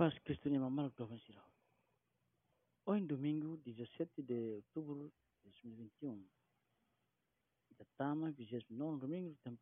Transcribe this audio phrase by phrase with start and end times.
[0.00, 1.44] paz Cristo ni mamal provincial.
[2.86, 5.12] Hoje, domingo, 17 de outubro
[5.44, 6.26] de 2021,
[7.70, 9.60] Itatama, 29 domingo do tempo.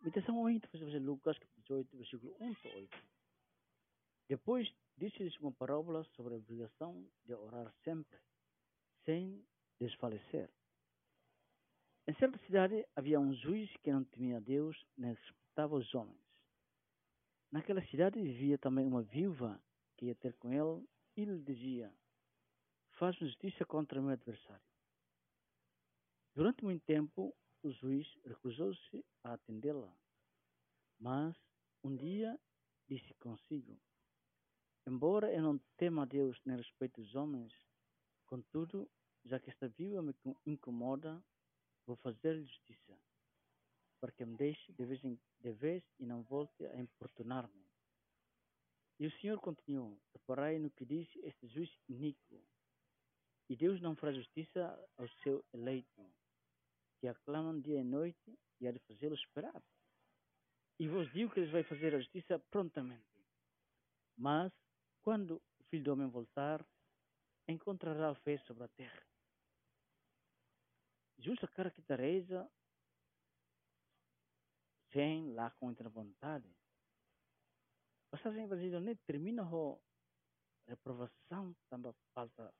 [0.00, 2.96] Meditação hoje, tu fazer Lucas, capítulo 18, versículo 1 a 8.
[4.28, 8.20] Depois, disse-lhes uma parábola sobre a obrigação de orar sempre,
[9.04, 9.44] sem
[9.80, 10.48] desfalecer.
[12.06, 16.35] Em certa cidade havia um juiz que não temia Deus nem respeitava os homens.
[17.50, 19.62] Naquela cidade vivia também uma viúva
[19.96, 21.92] que ia ter com ele e lhe dizia:
[22.98, 24.64] Faz justiça contra meu adversário.
[26.34, 29.96] Durante muito tempo, o juiz recusou-se a atendê-la.
[30.98, 31.36] Mas,
[31.82, 32.38] um dia,
[32.88, 33.80] disse consigo:
[34.86, 37.52] Embora eu não tema a Deus nem respeito os homens,
[38.26, 38.90] contudo,
[39.24, 41.22] já que esta viúva me incomoda,
[41.86, 42.95] vou fazer justiça,
[44.00, 47.66] para que me deixe de vez, em, de vez e não volte a importunar-me.
[48.98, 52.42] E o Senhor continuou: Reparai no que disse este juiz iníquo.
[53.48, 56.12] E Deus não fará justiça ao seu eleito,
[56.98, 59.62] que aclamam dia e noite, e há de fazê-lo esperar.
[60.78, 63.24] E vos digo que ele vai fazer a justiça prontamente.
[64.16, 64.52] Mas,
[65.02, 66.66] quando o filho do homem voltar,
[67.48, 69.06] encontrará fé sobre a terra.
[71.18, 71.80] Justa cara que
[74.96, 76.48] Sem lá com outra vontade.
[78.10, 79.78] Passagem brasileira nem termina a
[80.66, 82.54] reprovação, também falta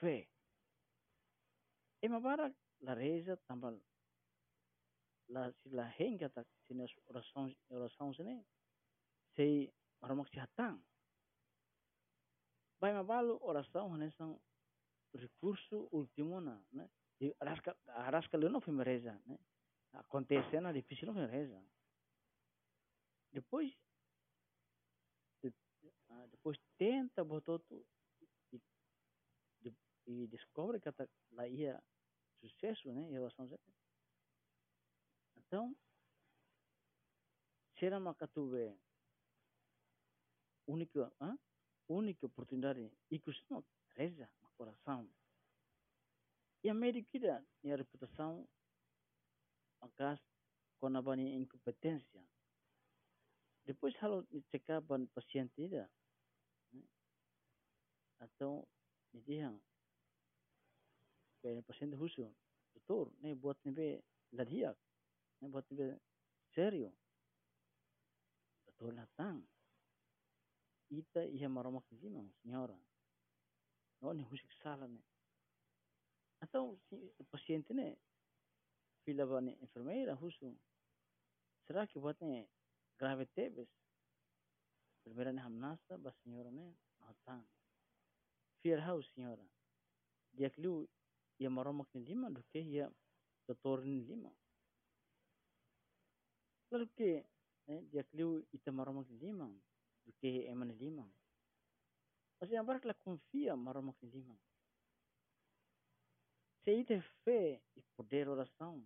[0.00, 0.28] fé.
[2.02, 3.80] E mabara la reza também
[5.28, 8.44] la si la henga tak sinas oração oração sini
[9.36, 10.82] sei oramak si hatang.
[12.80, 14.38] Bai mabalu oração hanesang
[15.14, 16.90] recurso último né?
[17.20, 19.38] E arasca arasca não foi reza, né?
[19.94, 21.62] Acontece na difícil reza.
[23.32, 23.72] Depois
[26.14, 27.84] Ah, depois tenta botar tudo
[28.52, 29.74] e,
[30.06, 30.88] e, descobre que
[31.32, 31.82] lá ia
[32.40, 33.58] sucesso né, em relação a
[35.36, 35.74] Então,
[37.78, 38.76] será uma catuve
[40.66, 41.36] única, ah,
[41.88, 43.64] única oportunidade e que não
[43.96, 45.08] reza no coração.
[46.62, 48.48] E a medicina e a reputação,
[49.84, 50.20] agas
[50.80, 51.36] kon apa ni.
[53.64, 55.88] Depois halu cekap ban pasien tidak,
[58.20, 58.64] atau
[59.12, 59.52] ni dia
[61.40, 62.24] pe pasien tu husu
[62.72, 63.88] doktor ni buat ni be
[64.32, 64.72] ladia
[65.40, 65.86] ni buat ni be
[66.56, 66.90] serio.
[68.64, 69.44] Betul natang
[70.88, 72.76] ita ia maromak di mana senyora
[74.00, 75.00] no oh, ni husik salah ni.
[76.40, 76.96] Atau si
[77.28, 77.92] pasien ni
[79.04, 80.46] fila ba ne enfermeira huso
[81.66, 81.98] será que
[82.30, 82.48] ne
[82.98, 83.70] grave tebes
[84.96, 86.66] enfermeira ne hamnasa ba senhora ne
[87.06, 87.44] hatang
[88.64, 89.44] Fear house, senhora.
[90.32, 90.88] Dia kliu
[91.36, 92.88] ia maromak ni lima do ke ia
[93.44, 94.32] doutor ni lima.
[96.72, 97.10] Lalu ke
[97.68, 99.52] eh, dia kliu ita maromak ni lima
[100.00, 101.04] do ke eman ni lima.
[102.40, 104.32] Mas barak la confia maromak ni lima.
[106.64, 108.82] Se ita fé e poder oração,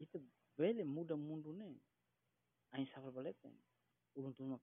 [0.00, 0.20] ita
[0.56, 1.80] bele muda mundo ne.
[2.72, 3.48] Ain safar balete.
[4.16, 4.62] Ulun tumak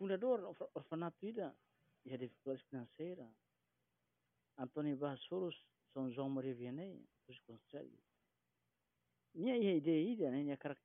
[0.00, 1.54] fundador orfanato ida
[2.06, 3.30] e a dificuldade financeira.
[4.56, 5.56] Antônio Barros Soros,
[5.92, 8.02] São João Maria Vianney, os conselhos.
[9.34, 10.76] Minha ideia ida, né, minha cara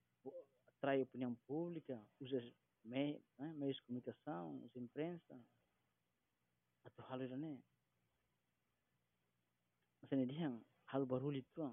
[0.67, 2.39] atrai opinião pública, usa
[2.84, 5.39] meios, né, meios de comunicação, os imprensa,
[6.84, 7.57] atau hal itu né.
[10.05, 10.53] Macam dia
[10.93, 11.66] hal baru itu.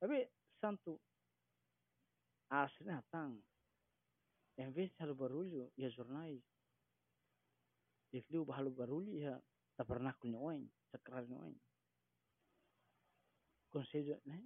[0.00, 0.24] Tapi
[0.56, 0.96] santo
[2.48, 3.36] aslinya tang
[4.56, 6.42] em vez de halo barulho e a jornais,
[8.12, 9.42] e fliu halo barulho e a
[9.76, 11.60] tabernáculo noen, sacral noen.
[13.68, 14.40] Conselho, né?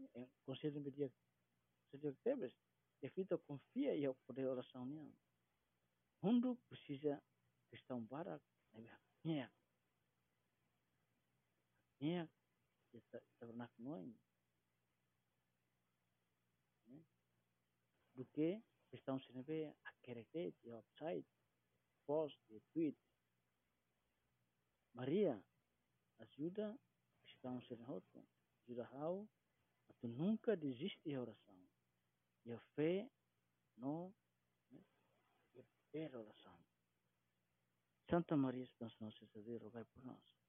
[0.45, 1.13] Conselho me dia,
[1.91, 2.55] conselho que tebes,
[3.03, 5.13] e fito confia e o poder oração niya.
[6.23, 7.23] Mundo precisa
[7.71, 8.43] cristão barak,
[9.23, 9.53] niya.
[12.01, 12.29] Niya,
[13.39, 14.15] tabernáculo noen.
[18.15, 20.27] Do que cristão se vê a querer
[20.65, 21.29] e website,
[22.07, 22.99] post e tweet.
[24.93, 25.45] Maria
[26.19, 26.77] ajuda
[27.23, 28.27] cristão se outro,
[28.65, 29.29] ajuda how
[29.89, 31.57] a tu nunca desiste de oração.
[32.45, 33.09] E a fé
[33.77, 34.13] não
[35.93, 36.59] é oração.
[38.11, 39.27] Santa Maria, Esperança Nossa,
[39.59, 40.48] rogai por nós.